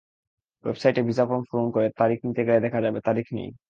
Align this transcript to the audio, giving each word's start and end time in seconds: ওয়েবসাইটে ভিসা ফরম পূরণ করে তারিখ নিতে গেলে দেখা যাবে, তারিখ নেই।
ওয়েবসাইটে 0.65 1.01
ভিসা 1.07 1.23
ফরম 1.27 1.43
পূরণ 1.49 1.67
করে 1.75 1.87
তারিখ 1.99 2.19
নিতে 2.27 2.41
গেলে 2.47 2.59
দেখা 2.65 2.79
যাবে, 2.85 2.99
তারিখ 3.07 3.25
নেই। 3.37 3.51